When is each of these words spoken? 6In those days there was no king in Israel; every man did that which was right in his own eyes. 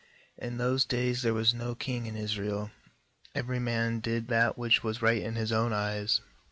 6In 0.41 0.57
those 0.57 0.83
days 0.83 1.21
there 1.21 1.31
was 1.35 1.53
no 1.53 1.75
king 1.75 2.07
in 2.07 2.15
Israel; 2.17 2.71
every 3.35 3.59
man 3.59 3.99
did 3.99 4.29
that 4.29 4.57
which 4.57 4.81
was 4.83 5.03
right 5.03 5.21
in 5.21 5.35
his 5.35 5.51
own 5.51 5.73
eyes. 5.73 6.21